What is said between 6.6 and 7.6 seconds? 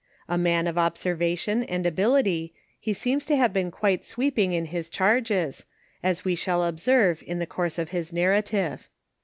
observe in the